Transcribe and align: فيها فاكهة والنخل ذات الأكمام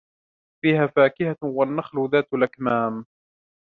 فيها 0.63 0.87
فاكهة 0.87 1.35
والنخل 1.41 2.09
ذات 2.13 2.33
الأكمام 2.33 3.05